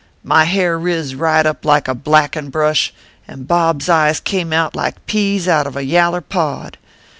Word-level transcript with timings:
My 0.23 0.45
hair 0.45 0.79
riz 0.79 1.13
right 1.13 1.45
up 1.45 1.63
like 1.63 1.87
a 1.87 1.93
blackin 1.93 2.49
brush, 2.49 2.91
and 3.27 3.47
Bob 3.47 3.83
s 3.83 3.87
eyes 3.89 4.19
came 4.19 4.51
out 4.51 4.75
like 4.75 5.05
peas 5.05 5.47
out 5.47 5.67
of 5.67 5.77
a 5.77 5.85
yaller 5.85 6.21
pod. 6.21 6.79